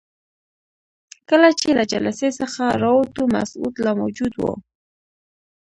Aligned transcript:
کله 1.29 1.49
چې 1.59 1.69
له 1.77 1.83
جلسې 1.91 2.29
څخه 2.39 2.63
راووتو 2.81 3.23
مسعود 3.35 3.73
لا 3.85 3.91
موجود 4.01 4.33
وو. 4.35 4.53